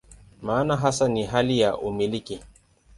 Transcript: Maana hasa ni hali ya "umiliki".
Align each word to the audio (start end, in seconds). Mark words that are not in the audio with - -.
Maana 0.41 0.77
hasa 0.77 1.07
ni 1.07 1.23
hali 1.23 1.59
ya 1.59 1.77
"umiliki". 1.77 2.39